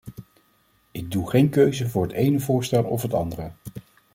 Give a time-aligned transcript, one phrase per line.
[0.91, 3.51] Ik doe geen keuze voor het ene voorstel of het andere.